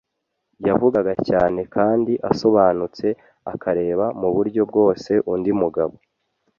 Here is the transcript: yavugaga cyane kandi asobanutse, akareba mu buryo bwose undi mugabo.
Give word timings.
yavugaga 0.67 1.13
cyane 1.29 1.59
kandi 1.75 2.13
asobanutse, 2.31 3.07
akareba 3.53 4.05
mu 4.21 4.29
buryo 4.35 4.61
bwose 4.69 5.11
undi 5.33 5.51
mugabo. 5.61 5.95